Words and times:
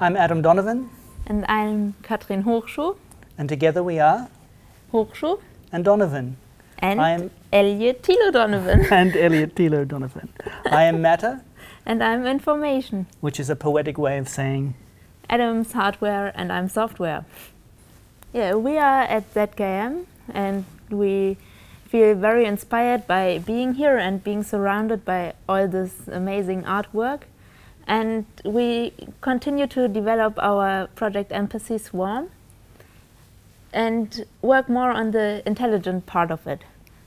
I'm 0.00 0.16
Adam 0.16 0.40
Donovan, 0.42 0.88
And 1.26 1.44
I'm 1.48 1.94
Katrin 2.02 2.44
Hochschuh, 2.44 2.96
and 3.36 3.48
together 3.48 3.82
we 3.82 3.98
are 3.98 4.28
Hochschuh, 4.92 5.40
and 5.72 5.84
Donovan. 5.84 6.36
and 6.78 7.00
I 7.00 7.10
am 7.10 7.30
Elliot 7.52 8.02
Thilo 8.02 8.32
Donovan. 8.32 8.86
and 8.90 9.14
Elliot 9.16 9.54
Tilo 9.54 9.86
Donovan. 9.86 10.30
I 10.70 10.84
am 10.84 11.02
matter, 11.02 11.42
and 11.86 12.02
I'm 12.02 12.26
Information. 12.26 13.06
which 13.20 13.38
is 13.38 13.50
a 13.50 13.56
poetic 13.56 13.98
way 13.98 14.16
of 14.18 14.28
saying 14.28 14.74
Adam's 15.28 15.72
hardware 15.72 16.32
and 16.34 16.50
I'm 16.52 16.68
software. 16.68 17.24
Yeah, 18.32 18.54
we 18.54 18.78
are 18.78 19.02
at 19.02 19.32
ZKM 19.34 20.06
and 20.32 20.64
we 20.90 21.36
feel 21.84 22.14
very 22.14 22.44
inspired 22.46 23.06
by 23.06 23.38
being 23.44 23.74
here 23.74 23.98
and 23.98 24.22
being 24.24 24.42
surrounded 24.44 25.04
by 25.04 25.34
all 25.48 25.68
this 25.68 26.08
amazing 26.08 26.62
artwork. 26.62 27.22
And 27.90 28.24
we 28.44 28.92
continue 29.20 29.66
to 29.66 29.88
develop 29.88 30.38
our 30.38 30.86
project 30.94 31.32
Empathy 31.32 31.76
Swarm 31.76 32.30
and 33.72 34.24
work 34.42 34.68
more 34.68 34.92
on 34.92 35.10
the 35.10 35.42
intelligent 35.44 36.06
part 36.06 36.30
of 36.30 36.46
it. 36.46 36.60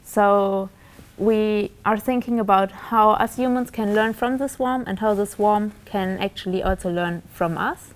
So 0.03 0.69
we 1.17 1.71
are 1.85 1.97
thinking 1.97 2.37
about 2.37 2.71
how 2.91 3.11
us 3.11 3.37
humans 3.37 3.71
can 3.71 3.95
learn 3.95 4.11
from 4.11 4.39
the 4.39 4.49
swarm 4.49 4.83
and 4.85 4.99
how 4.99 5.13
the 5.13 5.25
swarm 5.25 5.71
can 5.85 6.17
actually 6.19 6.61
also 6.61 6.89
learn 6.91 7.21
from 7.33 7.57
us. 7.57 7.93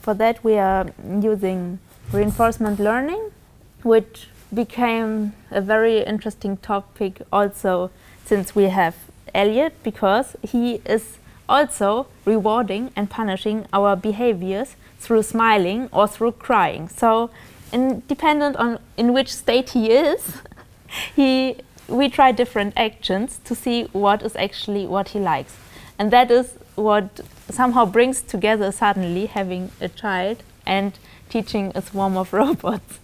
For 0.00 0.14
that, 0.14 0.44
we 0.44 0.56
are 0.58 0.86
using 1.20 1.80
reinforcement 2.12 2.78
learning, 2.78 3.32
which 3.82 4.28
became 4.52 5.32
a 5.50 5.60
very 5.60 6.04
interesting 6.04 6.56
topic 6.58 7.22
also 7.32 7.90
since 8.24 8.54
we 8.54 8.64
have 8.64 8.94
Elliot, 9.34 9.72
because 9.82 10.36
he 10.42 10.80
is 10.84 11.18
also 11.48 12.06
rewarding 12.24 12.90
and 12.96 13.10
punishing 13.10 13.66
our 13.72 13.96
behaviors 13.96 14.76
through 14.98 15.22
smiling 15.22 15.88
or 15.92 16.08
through 16.08 16.32
crying. 16.32 16.88
So, 16.88 17.30
in, 17.72 18.02
dependent 18.08 18.56
on 18.56 18.78
in 18.96 19.12
which 19.12 19.32
state 19.32 19.70
he 19.70 19.90
is, 19.90 20.38
he 21.16 21.56
we 21.88 22.08
try 22.08 22.32
different 22.32 22.72
actions 22.76 23.40
to 23.44 23.54
see 23.54 23.84
what 23.92 24.22
is 24.22 24.34
actually 24.36 24.86
what 24.86 25.08
he 25.08 25.18
likes, 25.18 25.56
and 25.98 26.10
that 26.10 26.30
is 26.30 26.58
what 26.74 27.20
somehow 27.50 27.84
brings 27.84 28.22
together 28.22 28.72
suddenly 28.72 29.26
having 29.26 29.70
a 29.80 29.88
child 29.88 30.42
and 30.66 30.98
teaching 31.28 31.70
a 31.74 31.82
swarm 31.82 32.16
of 32.16 32.32
robots. 32.42 32.98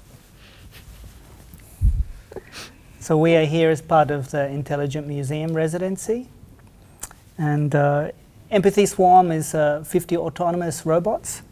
So 3.01 3.17
we 3.17 3.35
are 3.37 3.45
here 3.45 3.71
as 3.71 3.83
part 3.83 4.11
of 4.11 4.31
the 4.31 4.47
Intelligent 4.47 5.07
Museum 5.07 5.53
residency, 5.55 6.29
and 7.39 7.75
uh, 7.75 8.13
Empathy 8.51 8.85
Swarm 8.85 9.31
is 9.31 9.55
uh, 9.55 9.85
50 9.87 10.17
autonomous 10.17 10.85
robots 10.85 11.43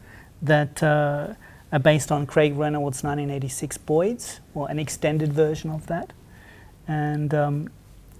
that 0.42 0.82
uh, 0.82 1.34
are 1.70 1.78
based 1.78 2.10
on 2.10 2.26
Craig 2.26 2.56
Reynolds' 2.56 3.04
1986 3.04 3.78
Boids, 3.78 4.40
or 4.52 4.68
an 4.68 4.80
extended 4.80 5.32
version 5.32 5.70
of 5.70 5.86
that. 5.86 6.12
And 6.88 7.32
um, 7.32 7.70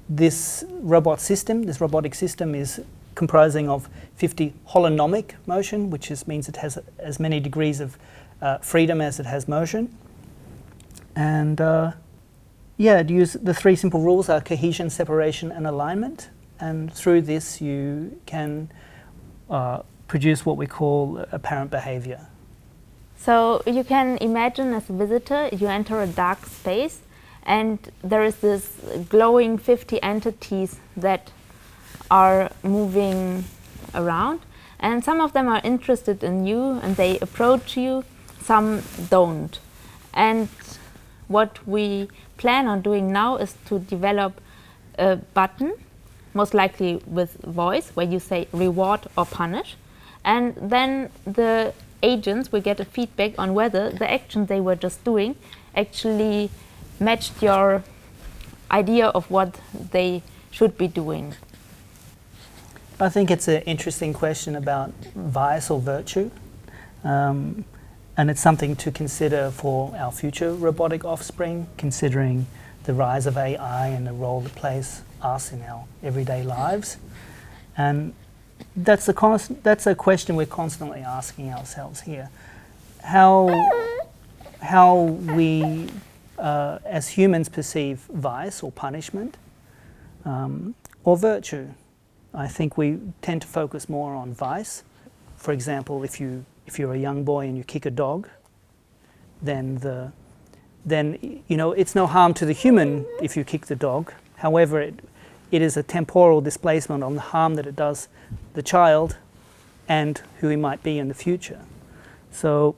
this 0.09 0.65
robot 0.71 1.21
system, 1.21 1.65
this 1.65 1.81
robotic 1.81 2.15
system, 2.15 2.55
is 2.55 2.81
comprising 3.17 3.69
of 3.69 3.89
50 4.15 4.55
holonomic 4.69 5.33
motion, 5.47 5.91
which 5.91 6.12
is, 6.12 6.29
means 6.29 6.49
it 6.49 6.56
has 6.56 6.79
as 7.01 7.19
many 7.19 7.41
degrees 7.41 7.81
of 7.81 7.99
uh, 8.41 8.59
freedom 8.59 9.01
as 9.01 9.19
it 9.19 9.27
has 9.27 9.49
motion. 9.49 9.93
And 11.17 11.61
uh, 11.61 11.93
yeah, 12.77 13.01
it 13.01 13.11
use 13.11 13.33
the 13.33 13.55
three 13.55 13.75
simple 13.75 14.01
rules 14.01 14.29
are 14.29 14.41
cohesion, 14.41 14.89
separation, 14.89 15.51
and 15.51 15.67
alignment. 15.67 16.29
And 16.61 16.92
through 16.92 17.23
this, 17.23 17.61
you 17.61 18.20
can 18.27 18.71
uh, 19.49 19.83
produce 20.09 20.44
what 20.44 20.56
we 20.56 20.66
call 20.66 21.25
apparent 21.33 21.71
behavior. 21.71 22.27
So 23.16 23.62
you 23.66 23.84
can 23.84 24.16
imagine 24.19 24.72
as 24.75 24.88
a 24.88 24.93
visitor, 24.93 25.49
you 25.53 25.66
enter 25.66 26.00
a 26.00 26.06
dark 26.06 26.47
space, 26.47 27.00
and 27.43 27.78
there 28.03 28.22
is 28.22 28.37
this 28.37 28.81
glowing 29.09 29.59
50 29.59 30.03
entities 30.03 30.81
that 30.97 31.33
are 32.10 32.50
moving 32.62 33.44
around, 33.94 34.41
and 34.78 35.04
some 35.04 35.21
of 35.21 35.33
them 35.33 35.49
are 35.49 35.60
interested 35.65 36.22
in 36.22 36.47
you 36.47 36.78
and 36.83 36.97
they 36.97 37.19
approach 37.19 37.77
you, 37.77 38.04
some 38.41 38.83
don't. 39.10 39.59
And 40.15 40.49
what 41.27 41.66
we 41.66 42.09
plan 42.37 42.69
on 42.69 42.83
doing 42.83 43.12
now 43.12 43.37
is 43.37 43.54
to 43.66 43.78
develop 43.81 44.41
a 44.99 45.16
button, 45.16 45.75
most 46.41 46.54
likely 46.54 46.93
with 47.19 47.32
voice, 47.65 47.87
where 47.97 48.09
you 48.15 48.21
say 48.31 48.41
reward 48.53 49.00
or 49.16 49.26
punish, 49.26 49.71
and 50.25 50.54
then 50.75 51.10
the 51.25 51.75
agents 52.03 52.53
will 52.53 52.65
get 52.71 52.78
a 52.81 52.84
feedback 52.84 53.32
on 53.43 53.54
whether 53.59 53.91
the 53.91 54.09
action 54.19 54.47
they 54.47 54.60
were 54.60 54.77
just 54.77 54.98
doing 55.04 55.34
actually 55.75 56.50
matched 57.00 57.43
your 57.43 57.82
idea 58.71 59.06
of 59.19 59.31
what 59.31 59.50
they 59.93 60.22
should 60.50 60.75
be 60.78 60.88
doing. 61.03 61.34
I 63.00 63.09
think 63.09 63.31
it's 63.31 63.48
an 63.48 63.62
interesting 63.62 64.12
question 64.12 64.56
about 64.56 64.93
vice 65.15 65.71
or 65.71 65.81
virtue. 65.81 66.31
Um, 67.04 67.65
and 68.16 68.31
it's 68.31 68.41
something 68.41 68.75
to 68.77 68.91
consider 68.91 69.50
for 69.53 69.94
our 69.97 70.10
future 70.10 70.53
robotic 70.53 71.04
offspring, 71.04 71.69
considering 71.77 72.47
the 72.84 72.93
rise 72.93 73.27
of 73.27 73.37
AI 73.37 73.88
and 73.88 74.06
the 74.06 74.12
role 74.12 74.44
it 74.44 74.54
plays 74.56 75.03
us 75.23 75.53
in 75.53 75.62
our 75.62 75.84
everyday 76.03 76.43
lives. 76.43 76.99
And 77.77 78.15
that's 78.77 79.09
a, 79.09 79.15
const- 79.15 79.62
that's 79.62 79.87
a 79.87 79.95
question 79.95 80.37
we're 80.37 80.47
constantly 80.47 81.01
asking 81.01 81.51
ourselves 81.51 82.03
here. 82.03 82.31
How, 83.03 83.49
how 84.61 85.03
we, 85.03 85.89
uh, 86.39 86.78
as 86.84 87.09
humans, 87.09 87.49
perceive 87.49 88.01
vice 88.11 88.62
or 88.62 88.73
punishment 88.73 89.37
um, 90.25 90.75
or 91.05 91.17
virtue. 91.17 91.69
I 92.34 92.47
think 92.47 92.77
we 92.77 92.99
tend 93.23 93.43
to 93.43 93.49
focus 93.49 93.89
more 93.89 94.15
on 94.15 94.34
vice. 94.34 94.83
For 95.37 95.53
example, 95.53 96.05
if 96.05 96.21
you 96.21 96.45
if 96.67 96.78
you're 96.78 96.93
a 96.93 96.99
young 96.99 97.25
boy 97.25 97.47
and 97.47 97.57
you 97.57 97.65
kick 97.65 97.87
a 97.87 97.91
dog, 97.91 98.28
then 99.41 99.77
the 99.77 100.12
then 100.84 101.43
you 101.49 101.57
know 101.57 101.73
it's 101.73 101.95
no 101.95 102.07
harm 102.07 102.34
to 102.34 102.45
the 102.45 102.53
human 102.53 103.07
if 103.23 103.37
you 103.37 103.45
kick 103.45 103.67
the 103.67 103.77
dog. 103.77 104.12
However, 104.38 104.81
it 104.81 105.00
it 105.50 105.62
is 105.62 105.76
a 105.76 105.82
temporal 105.82 106.41
displacement 106.41 107.03
on 107.03 107.15
the 107.15 107.21
harm 107.21 107.54
that 107.54 107.66
it 107.66 107.75
does 107.75 108.09
the 108.54 108.62
child 108.62 109.16
and 109.88 110.21
who 110.41 110.49
he 110.49 110.56
might 110.56 110.82
be 110.82 110.99
in 110.99 111.09
the 111.09 111.15
future. 111.15 111.60
So 112.31 112.77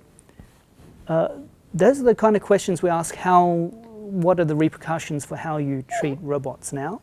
uh, 1.09 1.29
those 1.75 2.01
are 2.01 2.05
the 2.05 2.15
kind 2.15 2.37
of 2.37 2.43
questions 2.43 2.83
we 2.83 2.91
ask. 2.91 3.15
How 3.17 3.71
what 3.75 4.39
are 4.41 4.45
the 4.45 4.57
repercussions 4.57 5.25
for 5.25 5.37
how 5.37 5.57
you 5.57 5.85
treat 6.01 6.19
robots 6.21 6.73
now? 6.73 7.01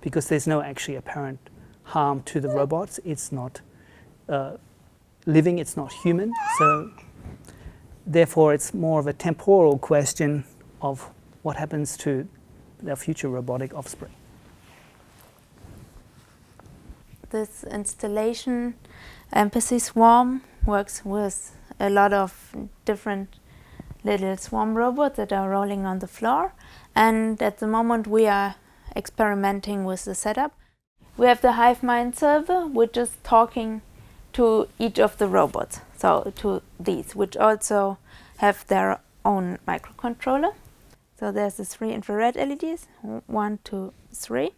Because 0.00 0.28
there's 0.28 0.46
no 0.46 0.60
actually 0.60 0.96
apparent 0.96 1.38
harm 1.84 2.22
to 2.24 2.40
the 2.40 2.48
robots. 2.48 3.00
It's 3.04 3.32
not 3.32 3.60
uh, 4.28 4.56
living, 5.24 5.58
it's 5.58 5.76
not 5.76 5.92
human. 5.92 6.32
So, 6.58 6.90
therefore, 8.06 8.54
it's 8.54 8.72
more 8.72 9.00
of 9.00 9.06
a 9.06 9.12
temporal 9.12 9.78
question 9.78 10.44
of 10.80 11.10
what 11.42 11.56
happens 11.56 11.96
to 11.98 12.28
their 12.82 12.96
future 12.96 13.28
robotic 13.28 13.74
offspring. 13.74 14.12
This 17.30 17.64
installation, 17.64 18.74
um, 19.32 19.46
Empathy 19.46 19.78
Swarm, 19.78 20.42
works 20.64 21.04
with 21.04 21.56
a 21.78 21.90
lot 21.90 22.12
of 22.12 22.54
different 22.84 23.36
little 24.04 24.36
swarm 24.36 24.74
robots 24.74 25.16
that 25.16 25.32
are 25.32 25.50
rolling 25.50 25.84
on 25.84 25.98
the 25.98 26.06
floor. 26.06 26.52
And 26.94 27.42
at 27.42 27.58
the 27.58 27.66
moment, 27.66 28.06
we 28.06 28.26
are 28.26 28.54
experimenting 28.94 29.84
with 29.84 30.04
the 30.04 30.14
setup. 30.14 30.52
We 31.16 31.26
have 31.26 31.40
the 31.40 31.52
HiveMind 31.52 32.14
server, 32.14 32.66
which 32.66 32.96
is 32.96 33.16
talking 33.24 33.82
to 34.34 34.68
each 34.78 34.98
of 34.98 35.18
the 35.18 35.26
robots, 35.26 35.80
so 35.96 36.32
to 36.36 36.62
these, 36.78 37.16
which 37.16 37.36
also 37.36 37.98
have 38.38 38.66
their 38.66 39.00
own 39.24 39.58
microcontroller. 39.66 40.54
So 41.18 41.32
there's 41.32 41.54
the 41.54 41.64
three 41.64 41.92
infrared 41.92 42.36
LEDs, 42.36 42.88
one, 43.26 43.58
two, 43.64 43.92
three. 44.12 44.52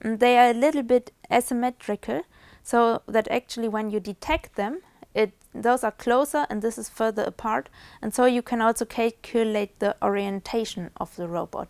And 0.00 0.20
they 0.20 0.36
are 0.36 0.50
a 0.50 0.54
little 0.54 0.82
bit 0.82 1.12
asymmetrical, 1.32 2.22
so 2.62 3.02
that 3.06 3.28
actually 3.28 3.68
when 3.68 3.90
you 3.90 4.00
detect 4.00 4.56
them, 4.56 4.82
it 5.14 5.32
those 5.54 5.82
are 5.82 5.92
closer 5.92 6.46
and 6.50 6.60
this 6.60 6.76
is 6.76 6.90
further 6.90 7.22
apart, 7.22 7.70
and 8.02 8.12
so 8.12 8.26
you 8.26 8.42
can 8.42 8.60
also 8.60 8.84
calculate 8.84 9.78
the 9.78 9.96
orientation 10.02 10.90
of 10.98 11.16
the 11.16 11.26
robot. 11.26 11.68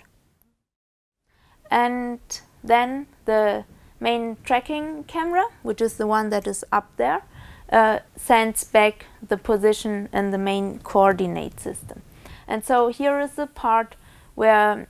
And 1.70 2.19
then 2.64 3.06
the 3.26 3.64
main 4.00 4.37
tracking 4.43 5.05
camera, 5.05 5.44
which 5.62 5.81
is 5.81 5.99
the 5.99 6.06
one 6.06 6.31
that 6.31 6.49
is 6.49 6.64
up 6.72 6.90
there, 6.96 7.22
uh, 7.70 8.00
sends 8.17 8.64
back 8.64 9.06
the 9.26 9.37
position 9.37 10.08
in 10.12 10.31
the 10.32 10.38
main 10.38 10.81
coordinate 10.81 11.61
system. 11.61 12.02
And 12.49 12.64
so 12.64 12.88
here 12.88 13.20
is 13.20 13.32
the 13.32 13.46
part 13.46 13.94
where 14.37 14.87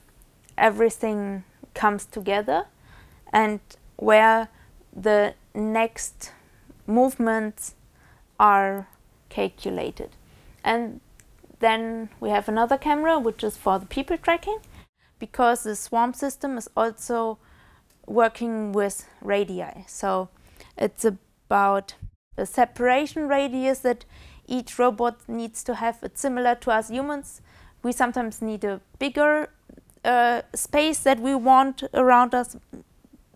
everything 0.58 1.44
comes 1.72 2.04
together 2.04 2.66
and 3.32 3.60
where 3.96 4.48
the 4.94 5.34
next 5.54 6.32
movements 6.86 7.74
are 8.38 8.88
calculated. 9.30 10.10
And 10.62 11.00
then 11.60 12.10
we 12.20 12.28
have 12.28 12.48
another 12.48 12.76
camera 12.76 13.18
which 13.18 13.42
is 13.42 13.56
for 13.56 13.78
the 13.78 13.86
people 13.86 14.18
tracking 14.18 14.58
because 15.18 15.62
the 15.62 15.76
swarm 15.76 16.12
system 16.12 16.58
is 16.58 16.68
also 16.76 17.38
working 18.06 18.72
with 18.72 19.08
radii. 19.22 19.84
So 19.86 20.28
it's 20.76 21.04
about 21.04 21.94
a 22.36 22.46
separation 22.46 23.28
radius 23.28 23.78
that 23.80 24.04
each 24.46 24.78
robot 24.78 25.20
needs 25.28 25.64
to 25.64 25.76
have. 25.76 25.98
It's 26.02 26.20
similar 26.20 26.54
to 26.56 26.70
us 26.70 26.88
humans. 26.88 27.40
We 27.86 27.92
sometimes 27.92 28.42
need 28.42 28.64
a 28.64 28.80
bigger 28.98 29.48
uh, 30.04 30.42
space 30.54 30.98
that 31.04 31.20
we 31.20 31.36
want 31.36 31.84
around 31.94 32.34
us, 32.34 32.56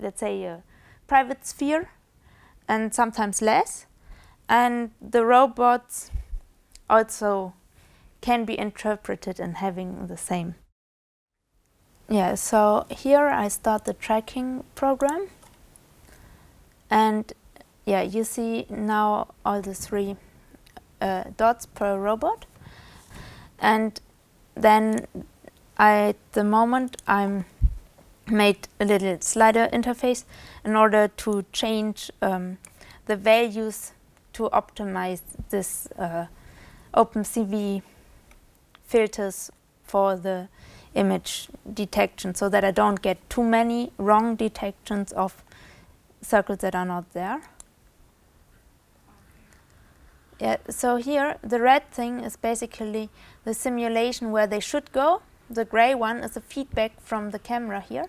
let's 0.01 0.19
say 0.19 0.43
a 0.43 0.65
private 1.07 1.47
sphere, 1.47 1.91
and 2.67 2.93
sometimes 2.93 3.41
less. 3.41 3.87
And 4.49 4.91
the 5.01 5.25
robots 5.25 6.11
also 6.89 7.55
can 8.21 8.45
be 8.45 8.59
interpreted 8.59 9.39
in 9.39 9.55
having 9.55 10.09
the 10.09 10.17
same. 10.17 10.57
Yeah, 12.09 12.35
so 12.35 12.87
here 12.91 13.29
I 13.29 13.47
start 13.47 13.85
the 13.85 13.95
tracking 13.95 14.65
program. 14.75 15.29
And 16.91 17.33
yeah, 17.87 18.03
you 18.03 18.25
see 18.25 18.67
now 18.69 19.29
all 19.45 19.63
the 19.63 19.75
three 19.75 20.17
uh, 21.01 21.23
dots 21.37 21.67
per 21.67 21.97
robot. 21.97 22.47
And 23.61 24.01
then 24.55 25.07
at 25.79 26.17
the 26.33 26.45
moment 26.45 26.97
I'm 27.07 27.45
made 28.31 28.69
a 28.79 28.85
little 28.85 29.21
slider 29.21 29.69
interface 29.73 30.25
in 30.65 30.77
order 30.77 31.09
to 31.09 31.45
change 31.53 32.11
um, 32.23 32.59
the 33.07 33.17
values 33.17 33.93
to 34.35 34.49
optimize 34.51 35.23
this 35.49 35.89
uh, 35.99 36.27
OpenCV 36.95 37.83
filters 38.85 39.51
for 39.83 40.17
the 40.17 40.49
image 40.95 41.49
detection 41.73 42.35
so 42.35 42.49
that 42.49 42.65
I 42.65 42.71
don't 42.71 43.01
get 43.03 43.19
too 43.31 43.45
many 43.45 43.93
wrong 43.99 44.37
detections 44.37 45.13
of 45.13 45.43
circles 46.23 46.59
that 46.59 46.75
are 46.75 46.85
not 46.85 47.13
there. 47.13 47.41
Yeah, 50.41 50.57
so 50.71 50.97
here 50.97 51.37
the 51.43 51.61
red 51.61 51.91
thing 51.91 52.21
is 52.21 52.37
basically 52.37 53.11
the 53.45 53.53
simulation 53.53 54.31
where 54.31 54.47
they 54.47 54.61
should 54.61 54.91
go. 54.91 55.21
The 55.51 55.67
gray 55.67 55.95
one 55.95 56.19
is 56.19 56.33
the 56.33 56.41
feedback 56.41 56.99
from 56.99 57.31
the 57.31 57.39
camera 57.39 57.81
here. 57.81 58.07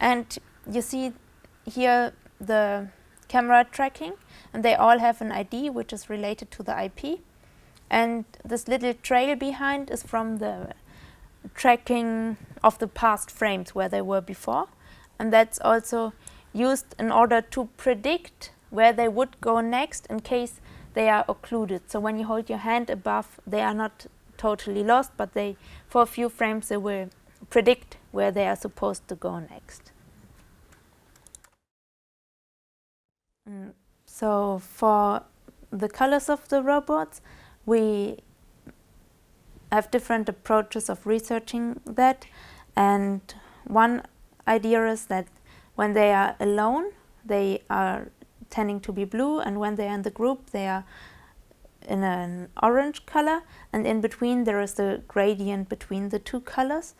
And 0.00 0.36
you 0.68 0.82
see 0.82 1.12
here 1.64 2.14
the 2.40 2.88
camera 3.28 3.64
tracking 3.70 4.14
and 4.52 4.64
they 4.64 4.74
all 4.74 4.98
have 4.98 5.20
an 5.20 5.30
ID 5.30 5.70
which 5.70 5.92
is 5.92 6.10
related 6.10 6.50
to 6.50 6.64
the 6.64 6.84
IP. 6.84 7.20
And 7.88 8.24
this 8.44 8.66
little 8.66 8.94
trail 8.94 9.36
behind 9.36 9.88
is 9.88 10.02
from 10.02 10.38
the 10.38 10.74
tracking 11.54 12.38
of 12.64 12.78
the 12.80 12.88
past 12.88 13.30
frames 13.30 13.72
where 13.72 13.88
they 13.88 14.02
were 14.02 14.20
before. 14.20 14.66
And 15.16 15.32
that's 15.32 15.60
also 15.60 16.12
used 16.52 16.96
in 16.98 17.12
order 17.12 17.40
to 17.40 17.68
predict 17.76 18.50
where 18.70 18.92
they 18.92 19.06
would 19.06 19.40
go 19.40 19.60
next 19.60 20.06
in 20.06 20.20
case 20.20 20.60
they 20.94 21.08
are 21.08 21.24
occluded. 21.28 21.90
So 21.90 22.00
when 22.00 22.18
you 22.18 22.26
hold 22.26 22.48
your 22.48 22.58
hand 22.58 22.90
above, 22.90 23.40
they 23.46 23.62
are 23.62 23.74
not 23.74 24.06
totally 24.36 24.84
lost, 24.84 25.12
but 25.16 25.34
they, 25.34 25.56
for 25.88 26.02
a 26.02 26.06
few 26.06 26.28
frames, 26.28 26.68
they 26.68 26.76
will 26.76 27.08
predict 27.50 27.96
where 28.10 28.30
they 28.30 28.46
are 28.46 28.56
supposed 28.56 29.06
to 29.08 29.14
go 29.14 29.38
next. 29.38 29.92
Mm, 33.48 33.72
so 34.04 34.58
for 34.58 35.22
the 35.70 35.88
colors 35.88 36.28
of 36.28 36.48
the 36.48 36.62
robots, 36.62 37.20
we 37.66 38.18
have 39.70 39.90
different 39.90 40.28
approaches 40.28 40.88
of 40.90 41.06
researching 41.06 41.80
that. 41.86 42.26
And 42.76 43.20
one 43.66 44.02
idea 44.46 44.86
is 44.86 45.06
that 45.06 45.26
when 45.74 45.94
they 45.94 46.12
are 46.12 46.36
alone, 46.38 46.92
they 47.24 47.62
are 47.70 48.08
tending 48.52 48.78
to 48.80 48.92
be 48.92 49.04
blue, 49.04 49.40
and 49.40 49.58
when 49.58 49.74
they 49.74 49.88
are 49.88 49.94
in 49.94 50.02
the 50.02 50.10
group, 50.10 50.50
they 50.50 50.68
are 50.68 50.84
in 51.88 52.04
an 52.04 52.48
orange 52.62 53.04
color, 53.06 53.42
and 53.72 53.86
in 53.86 54.00
between 54.00 54.44
there 54.44 54.60
is 54.60 54.74
the 54.74 55.02
gradient 55.08 55.68
between 55.68 56.10
the 56.10 56.18
two 56.20 56.40
colors, 56.40 56.94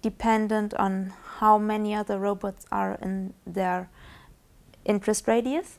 dependent 0.00 0.72
on 0.74 1.12
how 1.40 1.58
many 1.58 1.94
other 1.94 2.18
robots 2.18 2.64
are 2.70 2.96
in 3.02 3.34
their 3.44 3.90
interest 4.84 5.26
radius. 5.26 5.78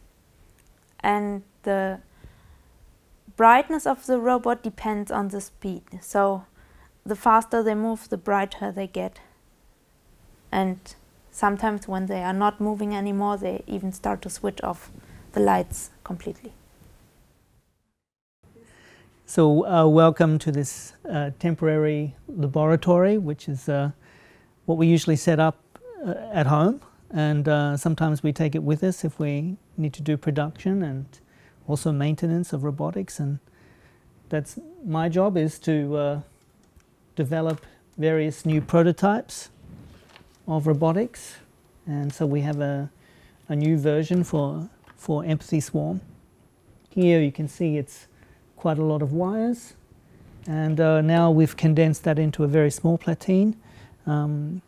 And 1.00 1.44
the 1.64 2.02
brightness 3.38 3.88
of 3.88 4.06
the 4.06 4.20
robot 4.20 4.62
depends 4.62 5.10
on 5.10 5.30
the 5.30 5.40
speed. 5.40 5.84
So 6.02 6.44
the 7.06 7.16
faster 7.16 7.64
they 7.64 7.76
move, 7.76 8.10
the 8.10 8.18
brighter 8.18 8.72
they 8.72 8.88
get. 8.88 9.22
And 10.52 10.80
sometimes 11.32 11.88
when 11.88 12.08
they 12.08 12.24
are 12.24 12.34
not 12.34 12.60
moving 12.60 12.96
anymore, 12.96 13.38
they 13.38 13.64
even 13.68 13.92
start 13.92 14.22
to 14.24 14.30
switch 14.30 14.62
off 14.62 14.92
the 15.34 15.40
lights 15.40 15.92
completely. 16.04 16.54
So, 19.26 19.66
uh, 19.68 19.86
welcome 19.86 20.40
to 20.40 20.52
this 20.52 20.94
uh, 21.08 21.32
temporary 21.38 22.16
laboratory, 22.28 23.20
which 23.20 23.48
is 23.48 23.70
uh, 23.70 23.92
what 24.66 24.80
we 24.80 24.88
usually 24.88 25.18
set 25.18 25.40
up 25.40 25.60
uh, 26.06 26.16
at 26.34 26.48
home. 26.48 26.82
And 27.12 27.48
uh, 27.48 27.78
sometimes 27.78 28.24
we 28.24 28.34
take 28.34 28.56
it 28.56 28.64
with 28.64 28.84
us 28.84 29.04
if 29.04 29.20
we 29.20 29.58
need 29.78 29.94
to 29.94 30.02
do 30.02 30.18
production 30.18 30.82
and 30.84 31.06
also 31.68 31.92
maintenance 31.92 32.54
of 32.54 32.64
robotics. 32.64 33.20
And 33.20 33.40
that's 34.30 34.58
my 34.84 35.10
job 35.10 35.38
is 35.38 35.60
to 35.60 35.96
uh, 35.96 36.22
develop 37.16 37.66
various 37.98 38.46
new 38.46 38.62
prototypes 38.62 39.50
of 40.50 40.68
robotics. 40.68 41.36
And 41.86 42.12
so 42.14 42.26
we 42.26 42.42
have 42.42 42.60
a, 42.60 42.90
a 43.48 43.56
new 43.56 43.78
version 43.78 44.24
for, 44.24 44.70
for 44.96 45.24
Empathy 45.24 45.60
Swarm. 45.60 46.02
Here 46.90 47.22
you 47.22 47.32
can 47.32 47.48
see 47.48 47.78
it's 47.78 48.08
quite 48.58 48.78
a 48.78 48.84
lot 48.84 49.02
of 49.02 49.14
wires. 49.14 49.76
And 50.48 50.80
uh, 50.80 51.02
now 51.02 51.32
we've 51.32 51.56
condensed 51.56 52.04
that 52.04 52.18
into 52.18 52.44
a 52.44 52.48
very 52.48 52.72
small 52.72 52.98
platine. 52.98 53.56
Um, 54.06 54.62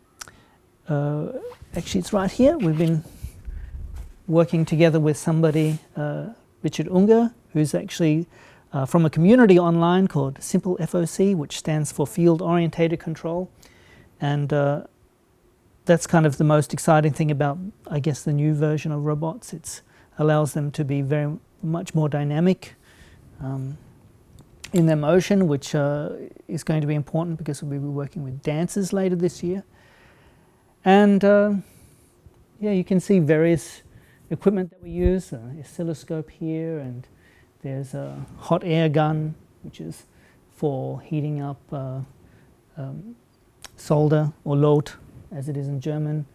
uh, 0.88 1.32
actually, 1.74 2.00
it's 2.00 2.12
right 2.12 2.30
here. 2.30 2.56
We've 2.56 2.78
been 2.78 3.02
working 4.28 4.64
together 4.64 5.00
with 5.00 5.16
somebody, 5.16 5.78
uh, 5.96 6.26
Richard 6.62 6.88
Unger, 6.90 7.32
who's 7.52 7.74
actually 7.74 8.26
uh, 8.72 8.86
from 8.86 9.04
a 9.04 9.10
community 9.10 9.58
online 9.58 10.06
called 10.06 10.40
Simple 10.42 10.76
FOC, 10.78 11.34
which 11.34 11.58
stands 11.58 11.90
for 11.90 12.06
Field 12.06 12.40
Orientated 12.40 13.00
Control. 13.00 13.50
And 14.20 14.52
uh, 14.52 14.84
that's 15.92 16.06
kind 16.06 16.24
of 16.24 16.38
the 16.38 16.44
most 16.44 16.72
exciting 16.72 17.12
thing 17.12 17.30
about, 17.30 17.58
I 17.86 18.00
guess, 18.00 18.22
the 18.22 18.32
new 18.32 18.54
version 18.54 18.92
of 18.92 19.04
robots. 19.04 19.52
It 19.52 19.82
allows 20.16 20.54
them 20.54 20.70
to 20.70 20.86
be 20.86 21.02
very 21.02 21.36
much 21.62 21.94
more 21.94 22.08
dynamic 22.08 22.76
um, 23.42 23.76
in 24.72 24.86
their 24.86 24.96
motion, 24.96 25.48
which 25.48 25.74
uh, 25.74 26.08
is 26.48 26.64
going 26.64 26.80
to 26.80 26.86
be 26.86 26.94
important 26.94 27.36
because 27.36 27.62
we'll 27.62 27.78
be 27.78 27.86
working 27.86 28.24
with 28.24 28.42
dancers 28.42 28.94
later 28.94 29.14
this 29.16 29.42
year. 29.42 29.64
And 30.82 31.22
uh, 31.22 31.56
yeah, 32.58 32.70
you 32.70 32.84
can 32.84 32.98
see 32.98 33.18
various 33.18 33.82
equipment 34.30 34.70
that 34.70 34.82
we 34.82 34.92
use, 34.92 35.30
an 35.32 35.60
oscilloscope 35.60 36.30
here, 36.30 36.78
and 36.78 37.06
there's 37.60 37.92
a 37.92 38.24
hot 38.38 38.62
air 38.64 38.88
gun, 38.88 39.34
which 39.62 39.78
is 39.78 40.06
for 40.56 41.02
heating 41.02 41.42
up 41.42 41.60
uh, 41.70 42.00
um, 42.78 43.14
solder 43.76 44.32
or 44.42 44.56
lot, 44.56 44.96
as 45.34 45.48
it 45.48 45.56
is 45.56 45.68
in 45.68 45.80
German. 45.80 46.26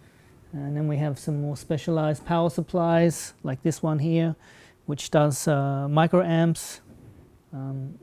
And 0.53 0.75
then 0.75 0.87
we 0.87 0.97
have 0.97 1.19
some 1.19 1.41
more 1.41 1.57
specialized 1.57 2.25
power 2.25 2.49
supplies, 2.49 3.33
like 3.43 3.61
this 3.63 3.83
one 3.83 3.99
here, 3.99 4.35
which 4.85 5.11
does 5.11 5.47
uh, 5.47 5.87
microamps, 5.89 6.79
um, 7.53 7.99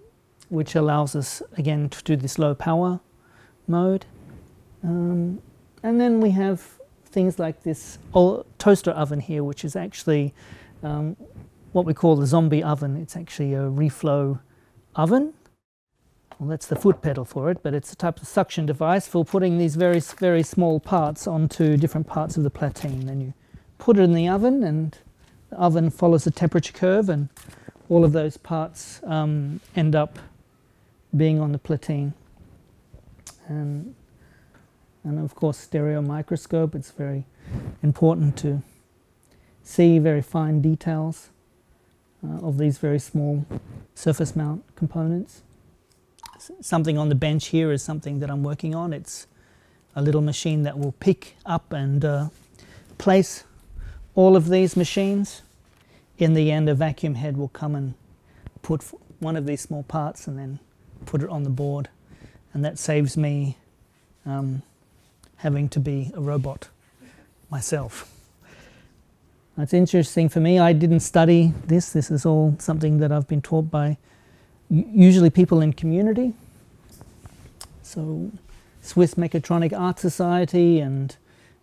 which 0.51 0.75
allows 0.75 1.17
us 1.17 1.43
again 1.57 1.89
to 1.89 2.03
do 2.05 2.17
this 2.17 2.39
low 2.39 2.55
power 2.55 3.01
mode. 3.67 4.05
Um, 4.83 5.41
and 5.83 6.01
then 6.01 6.21
we 6.21 6.31
have 6.31 6.63
things 7.07 7.39
like 7.39 7.63
this 7.63 7.99
toaster 8.59 8.91
oven 8.91 9.21
here, 9.21 9.43
which 9.43 9.65
is 9.65 9.77
actually 9.77 10.35
um, 10.83 11.17
what 11.73 11.87
we 11.87 11.95
call 11.95 12.17
the 12.17 12.27
zombie 12.27 12.63
oven. 12.63 12.97
It's 12.97 13.17
actually 13.17 13.55
a 13.55 13.63
reflow 13.63 14.41
oven. 14.95 15.33
Well, 16.39 16.49
that's 16.49 16.67
the 16.67 16.77
foot 16.77 17.01
pedal 17.01 17.25
for 17.25 17.51
it, 17.51 17.63
but 17.63 17.75
it's 17.75 17.93
a 17.93 17.97
type 17.97 18.21
of 18.21 18.27
suction 18.27 18.67
device 18.67 19.07
for 19.07 19.25
putting 19.25 19.59
these 19.59 19.77
very, 19.77 20.01
very 20.01 20.43
small 20.43 20.81
parts 20.81 21.27
onto 21.27 21.77
different 21.77 22.07
parts 22.07 22.37
of 22.37 22.43
the 22.43 22.51
platine. 22.51 23.05
Then 23.05 23.21
you 23.21 23.35
put 23.79 23.99
it 23.99 24.03
in 24.03 24.15
the 24.15 24.29
oven, 24.29 24.65
and 24.65 24.99
the 25.51 25.57
oven 25.57 25.91
follows 25.91 26.25
the 26.25 26.31
temperature 26.31 26.73
curve, 26.73 27.09
and 27.09 27.29
all 27.89 28.05
of 28.05 28.13
those 28.13 28.37
parts 28.37 29.01
um, 29.05 29.61
end 29.77 29.95
up 29.95 30.19
being 31.17 31.41
on 31.41 31.53
the 31.53 31.59
platine. 31.59 32.13
And 33.47 33.95
and 35.05 35.19
of 35.19 35.35
course 35.35 35.59
stereo 35.59 36.01
microscope 36.01 36.75
it's 36.75 36.91
very 36.91 37.27
important 37.83 38.37
to 38.39 38.63
see 39.63 39.99
very 39.99 40.23
fine 40.23 40.61
details 40.61 41.29
uh, 42.27 42.39
of 42.39 42.59
these 42.59 42.79
very 42.79 42.99
small 42.99 43.45
surface 43.95 44.35
mount 44.35 44.65
components. 44.77 45.43
Something 46.61 46.99
on 46.99 47.09
the 47.09 47.15
bench 47.15 47.47
here 47.47 47.73
is 47.73 47.83
something 47.83 48.21
that 48.21 48.31
I'm 48.31 48.43
working 48.43 48.75
on. 48.75 48.93
It's 48.93 49.27
a 49.95 50.03
little 50.03 50.21
machine 50.21 50.63
that 50.65 50.79
will 50.79 50.93
pick 50.93 51.37
up 51.47 51.73
and 51.73 52.05
uh, 52.05 52.29
place 52.99 53.45
all 54.15 54.37
of 54.37 54.49
these 54.49 54.77
machines. 54.77 55.43
In 56.19 56.35
the 56.35 56.51
end, 56.51 56.69
a 56.69 56.75
vacuum 56.75 57.15
head 57.17 57.37
will 57.37 57.49
come 57.49 57.75
and 57.75 57.95
put 58.63 58.83
one 59.21 59.37
of 59.37 59.47
these 59.47 59.61
small 59.61 59.83
parts 59.83 60.27
and 60.27 60.39
then 60.39 60.59
put 61.07 61.23
it 61.23 61.29
on 61.29 61.43
the 61.43 61.51
board. 61.51 61.89
And 62.53 62.65
that 62.65 62.79
saves 62.79 63.17
me 63.17 63.57
um, 64.27 64.63
having 65.37 65.69
to 65.71 65.81
be 65.81 66.13
a 66.15 66.21
robot 66.21 66.69
myself. 67.51 68.11
It's 69.57 69.73
interesting 69.73 70.29
for 70.29 70.41
me. 70.41 70.59
I 70.59 70.73
didn't 70.73 71.01
study 71.01 71.55
this. 71.67 71.93
This 71.93 72.11
is 72.11 72.27
all 72.27 72.57
something 72.59 72.99
that 72.99 73.13
I've 73.13 73.29
been 73.29 73.43
taught 73.43 73.71
by 73.71 73.99
usually 74.71 75.31
people 75.31 75.61
in 75.61 75.73
community. 75.73 76.35
So, 77.83 78.31
Swiss 78.81 79.15
Mechatronic 79.15 79.79
Art 79.79 79.99
Society 79.99 80.81
and 80.81 81.17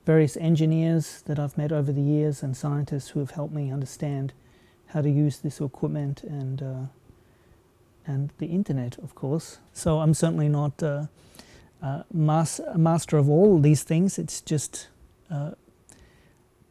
various 0.05 0.35
engineers 0.37 1.21
that 1.27 1.37
I've 1.37 1.57
met 1.57 1.71
over 1.71 1.91
the 1.91 2.01
years 2.01 2.41
and 2.41 2.55
scientists 2.57 3.09
who 3.09 3.19
have 3.19 3.31
helped 3.31 3.53
me 3.53 3.71
understand 3.71 4.33
how 4.87 5.01
to 5.01 5.09
use 5.09 5.37
this 5.37 5.61
equipment 5.61 6.23
and 6.23 6.61
uh, 6.61 6.85
and 8.05 8.31
the 8.39 8.47
internet, 8.47 8.97
of 8.97 9.13
course. 9.15 9.59
So 9.73 9.99
I'm 9.99 10.13
certainly 10.13 10.49
not 10.49 10.81
uh, 10.81 11.05
uh, 11.81 12.03
mas- 12.11 12.59
a 12.59 12.77
master 12.77 13.17
of 13.17 13.29
all 13.29 13.59
these 13.59 13.83
things. 13.83 14.17
It's 14.17 14.41
just, 14.41 14.87
uh, 15.29 15.51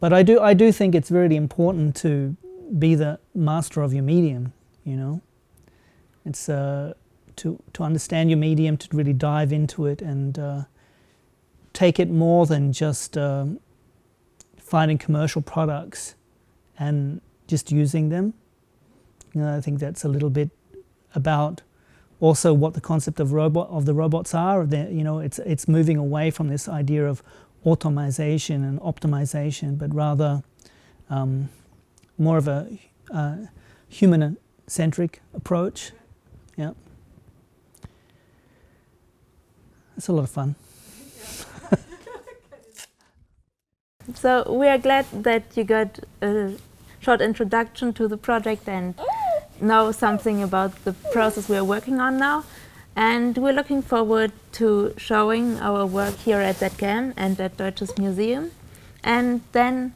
but 0.01 0.13
I 0.13 0.23
do 0.23 0.41
I 0.41 0.55
do 0.55 0.73
think 0.73 0.95
it's 0.95 1.11
really 1.11 1.37
important 1.37 1.97
to 1.97 2.37
be 2.79 2.95
the 2.95 3.19
master 3.35 3.83
of 3.83 3.93
your 3.93 4.03
medium. 4.03 4.53
You 4.85 4.97
know, 4.97 5.21
it's 6.31 6.49
uh, 6.49 6.95
to 7.37 7.63
to 7.73 7.83
understand 7.83 8.31
your 8.31 8.39
medium, 8.39 8.77
to 8.77 8.97
really 8.97 9.13
dive 9.13 9.53
into 9.53 9.87
it 9.87 10.03
and 10.03 10.39
uh, 10.39 10.63
take 11.73 11.99
it 11.99 12.11
more 12.11 12.47
than 12.47 12.73
just 12.73 13.17
um, 13.17 13.61
finding 14.57 14.99
commercial 14.99 15.43
products 15.43 16.15
and 16.79 17.21
just 17.47 17.73
using 17.73 18.09
them. 18.09 18.35
You 19.35 19.43
know, 19.43 19.57
I 19.57 19.61
think 19.61 19.81
that's 19.81 20.05
a 20.05 20.09
little 20.09 20.31
bit 20.31 20.51
about 21.15 21.63
also 22.21 22.53
what 22.55 22.75
the 22.75 22.81
concept 22.81 23.21
of 23.21 23.33
robot 23.33 23.69
of 23.71 23.85
the 23.85 23.95
robots 23.95 24.35
are. 24.35 24.65
You 24.65 25.05
know, 25.05 25.19
it's 25.19 25.39
it's 25.41 25.67
moving 25.69 25.97
away 25.97 26.31
from 26.31 26.49
this 26.49 26.69
idea 26.69 27.09
of 27.09 27.23
automation 27.67 28.65
and 28.65 28.81
optimization, 28.81 29.79
but 29.79 29.95
rather 29.95 30.43
um, 31.09 31.49
more 32.17 32.39
of 32.39 32.49
a 32.49 32.79
uh, 33.13 33.37
human-centric 33.89 35.21
approach. 35.35 35.93
Yeah, 36.61 36.73
it's 39.97 40.09
a 40.09 40.12
lot 40.12 40.25
of 40.25 40.31
fun. 40.31 40.57
So 44.14 44.45
we 44.52 44.69
are 44.69 44.76
glad 44.76 45.07
that 45.12 45.45
you 45.55 45.64
got 45.64 46.00
a 46.21 46.57
short 46.99 47.23
introduction 47.23 47.95
to 47.95 48.09
the 48.09 48.19
project 48.19 48.69
and 48.69 48.95
know 49.59 49.90
something 49.90 50.43
about 50.43 50.85
the 50.85 50.93
process 51.12 51.49
we 51.49 51.57
are 51.57 51.64
working 51.64 51.99
on 51.99 52.19
now. 52.19 52.45
And 52.95 53.38
we're 53.38 53.55
looking 53.55 53.81
forward 53.81 54.33
to 54.52 54.93
showing 54.99 55.59
our 55.61 55.87
work 55.87 56.17
here 56.17 56.40
at 56.40 56.57
ZKM 56.57 57.14
and 57.17 57.40
at 57.40 57.57
Deutsches 57.57 57.97
Museum. 57.97 58.50
And 59.02 59.40
then, 59.52 59.95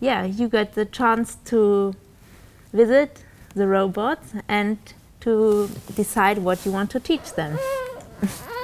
yeah, 0.00 0.24
you 0.24 0.48
got 0.48 0.72
the 0.72 0.86
chance 0.86 1.36
to 1.46 1.94
visit 2.72 3.24
the 3.54 3.66
robots 3.66 4.32
and 4.48 4.78
to 5.20 5.68
decide 5.94 6.38
what 6.38 6.64
you 6.64 6.72
want 6.72 6.90
to 6.90 7.00
teach 7.00 7.32
them. 7.34 7.58